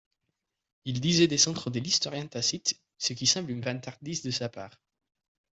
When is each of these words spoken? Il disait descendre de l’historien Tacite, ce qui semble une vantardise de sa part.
Il 0.85 0.99
disait 0.99 1.27
descendre 1.27 1.69
de 1.69 1.79
l’historien 1.79 2.25
Tacite, 2.25 2.81
ce 2.97 3.13
qui 3.13 3.27
semble 3.27 3.51
une 3.51 3.61
vantardise 3.61 4.23
de 4.23 4.31
sa 4.31 4.49
part. 4.49 4.81